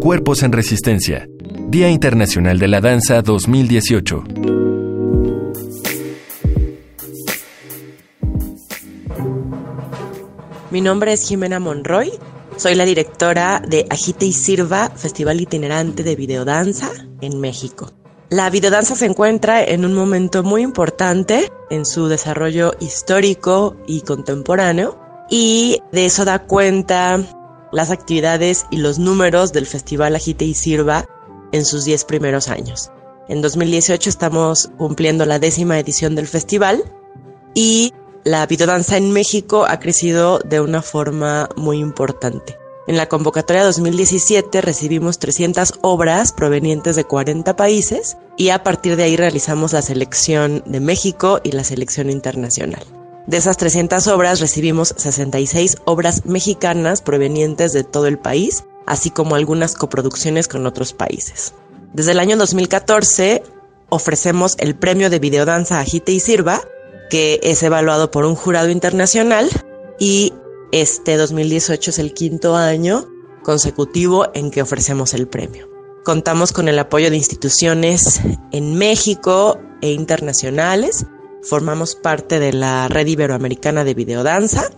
[0.00, 1.28] Cuerpos en Resistencia.
[1.68, 4.24] Día Internacional de la Danza 2018.
[10.70, 12.12] Mi nombre es Jimena Monroy.
[12.56, 17.92] Soy la directora de Agite y Sirva, Festival Itinerante de Videodanza en México.
[18.30, 24.98] La videodanza se encuentra en un momento muy importante en su desarrollo histórico y contemporáneo
[25.28, 27.20] y de eso da cuenta
[27.72, 31.06] las actividades y los números del Festival Agite y Sirva
[31.52, 32.90] en sus 10 primeros años.
[33.28, 36.84] En 2018 estamos cumpliendo la décima edición del festival
[37.54, 37.92] y
[38.24, 42.58] la videodanza en México ha crecido de una forma muy importante.
[42.86, 49.04] En la convocatoria 2017 recibimos 300 obras provenientes de 40 países y a partir de
[49.04, 52.84] ahí realizamos la selección de México y la selección internacional.
[53.26, 59.34] De esas 300 obras recibimos 66 obras mexicanas provenientes de todo el país, así como
[59.34, 61.54] algunas coproducciones con otros países.
[61.92, 63.42] Desde el año 2014
[63.88, 66.60] ofrecemos el premio de videodanza Agite y Sirva,
[67.10, 69.48] que es evaluado por un jurado internacional
[69.98, 70.32] y
[70.72, 73.08] este 2018 es el quinto año
[73.42, 75.68] consecutivo en que ofrecemos el premio.
[76.04, 78.20] Contamos con el apoyo de instituciones
[78.52, 81.06] en México e internacionales.
[81.48, 84.68] Formamos parte de la Red Iberoamericana de Videodanza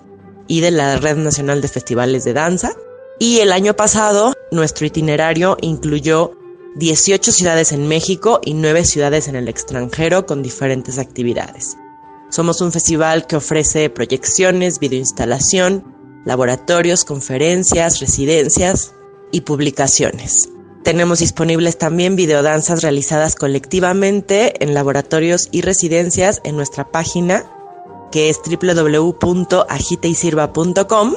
[0.46, 2.72] y de la Red Nacional de Festivales de Danza.
[3.18, 6.32] Y el año pasado nuestro itinerario incluyó
[6.76, 11.76] 18 ciudades en México y 9 ciudades en el extranjero con diferentes actividades.
[12.28, 15.94] Somos un festival que ofrece proyecciones, videoinstalación,
[16.26, 18.92] laboratorios, conferencias, residencias
[19.32, 20.50] y publicaciones.
[20.88, 27.44] Tenemos disponibles también videodanzas realizadas colectivamente en laboratorios y residencias en nuestra página
[28.10, 31.12] que es www.agiteysirva.com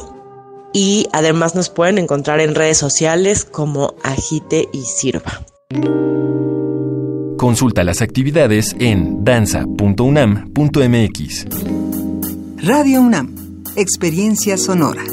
[0.74, 5.46] y además nos pueden encontrar en redes sociales como Agite y Sirva.
[7.38, 11.46] Consulta las actividades en danza.unam.mx.
[12.58, 15.06] Radio UNAM, Experiencia Sonora.